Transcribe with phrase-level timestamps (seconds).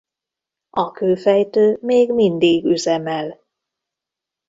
[0.69, 3.39] A kőfejtő még mindig üzemel.